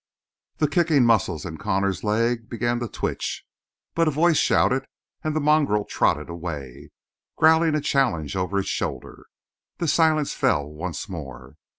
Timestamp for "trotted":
5.85-6.27